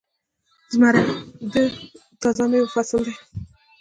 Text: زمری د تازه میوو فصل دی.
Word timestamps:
زمری 0.73 1.03
د 1.53 1.55
تازه 2.21 2.45
میوو 2.51 2.71
فصل 2.73 3.01
دی. 3.07 3.15